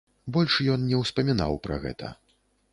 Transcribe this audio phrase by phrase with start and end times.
[0.37, 2.13] Больш ён не ўспамінаў пра гэта.